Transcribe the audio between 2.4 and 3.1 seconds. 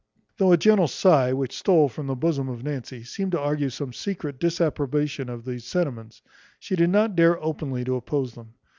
of Nancy,